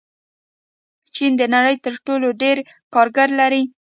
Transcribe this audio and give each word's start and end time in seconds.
چین 1.13 1.31
د 1.37 1.43
نړۍ 1.55 1.75
تر 1.85 1.93
ټولو 2.05 2.27
ډېر 2.41 2.57
کارګر 2.93 3.29
لري. 3.39 3.63